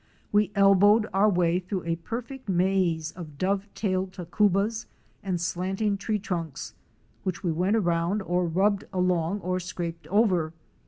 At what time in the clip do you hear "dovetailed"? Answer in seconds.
3.37-4.13